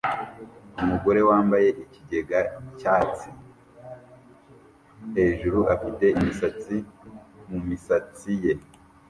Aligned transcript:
Umugore 0.83 1.19
wambaye 1.29 1.67
ikigega 1.83 2.39
cyatsi 2.79 3.29
hejuru 5.15 5.59
afite 5.75 6.05
imisatsi 6.19 6.75
mumisatsi 7.49 8.31
ye 8.43 8.53